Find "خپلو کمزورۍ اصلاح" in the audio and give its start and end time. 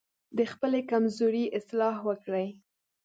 0.51-1.95